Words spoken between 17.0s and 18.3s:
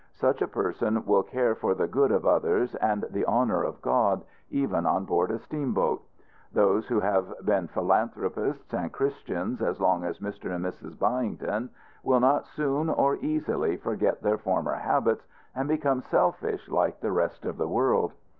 the rest of the world.